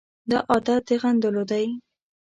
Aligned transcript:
دا 0.29 0.37
عادت 0.49 0.81
د 0.87 0.89
غندلو 1.01 1.43
دی. 1.51 1.65